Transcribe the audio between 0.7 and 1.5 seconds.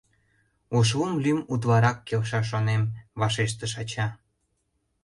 Ошлум лӱм